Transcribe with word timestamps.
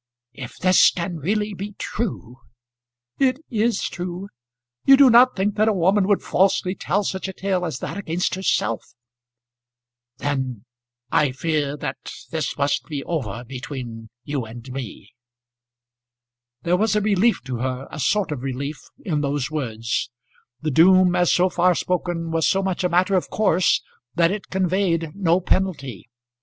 "If 0.33 0.57
this 0.57 0.89
can 0.89 1.17
really 1.17 1.53
be 1.53 1.73
true" 1.73 2.39
"It 3.29 3.37
is 3.51 3.83
true. 3.83 4.29
You 4.83 4.97
do 4.97 5.11
not 5.11 5.35
think 5.35 5.53
that 5.57 5.67
a 5.67 5.73
woman 5.73 6.07
would 6.07 6.23
falsely 6.23 6.73
tell 6.73 7.03
such 7.03 7.27
a 7.27 7.33
tale 7.33 7.63
as 7.63 7.77
that 7.81 7.97
against 7.99 8.33
herself!" 8.33 8.95
"Then 10.17 10.65
I 11.11 11.31
fear 11.31 11.77
that 11.77 11.97
this 12.31 12.57
must 12.57 12.85
be 12.87 13.03
over 13.03 13.43
between 13.45 14.09
you 14.23 14.43
and 14.43 14.71
me." 14.71 15.11
There 16.63 16.77
was 16.77 16.95
a 16.95 17.01
relief 17.01 17.43
to 17.43 17.57
her, 17.57 17.87
a 17.91 17.99
sort 17.99 18.31
of 18.31 18.41
relief, 18.41 18.81
in 19.05 19.21
those 19.21 19.51
words. 19.51 20.09
The 20.63 20.71
doom 20.71 21.15
as 21.15 21.31
so 21.31 21.47
far 21.47 21.75
spoken 21.75 22.31
was 22.31 22.47
so 22.47 22.63
much 22.63 22.83
a 22.83 22.89
matter 22.89 23.13
of 23.15 23.29
course 23.29 23.83
that 24.15 24.31
it 24.31 24.49
conveyed 24.49 25.13
no 25.15 25.39
penalty. 25.39 26.09